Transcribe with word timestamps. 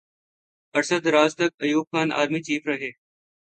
عرصہ 0.75 0.97
دراز 1.05 1.31
تک 1.35 1.51
ایوب 1.63 1.85
خان 1.91 2.11
آرمی 2.19 2.41
چیف 2.47 2.61
رہے۔ 2.67 2.91